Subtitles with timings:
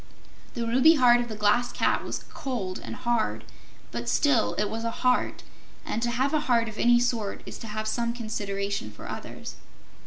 [0.55, 3.43] The ruby heart of the Glass Cat was cold and hard,
[3.91, 5.43] but still it was a heart,
[5.85, 9.57] and to have a heart of any sort is to have some consideration for others.